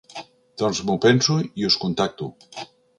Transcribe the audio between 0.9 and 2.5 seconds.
penso i us contacto.